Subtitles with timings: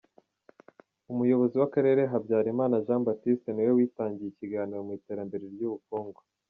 [1.11, 6.19] Umuyobozi w’akarere Habyarimana Jean Baptiste ni we witangiye ikiganiro ku Iterambere ry’ubukungu.